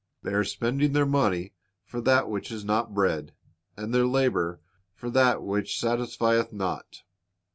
They 0.23 0.33
are 0.33 0.43
spending 0.43 0.93
their 0.93 1.05
money 1.05 1.53
for 1.85 2.01
that 2.01 2.27
which 2.27 2.49
is 2.49 2.65
not 2.65 2.91
bread, 2.95 3.35
and 3.77 3.93
their 3.93 4.07
labor 4.07 4.59
for 4.95 5.11
that 5.11 5.43
which 5.43 5.79
satisfieth 5.79 6.51
not. 6.51 7.03